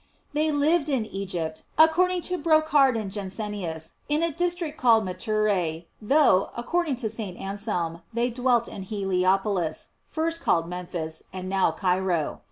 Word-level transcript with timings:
They 0.33 0.49
lived 0.49 0.89
in 0.89 1.05
Egypt, 1.05 1.61
according 1.77 2.21
to 2.21 2.39
Brocard 2.39 2.97
and 2.99 3.11
Jansenius, 3.11 3.97
in 4.09 4.23
a 4.23 4.31
district 4.31 4.75
called 4.79 5.05
Matures, 5.05 5.83
though, 6.01 6.49
according 6.57 6.95
to 6.95 7.07
St. 7.07 7.37
Anselm, 7.37 8.01
they 8.11 8.31
dwelt 8.31 8.67
in 8.67 8.81
Heliopolis, 8.81 9.89
first 10.07 10.41
called 10.41 10.67
Memphis, 10.67 11.21
and 11.31 11.47
now 11.47 11.69
Cairo. 11.71 12.39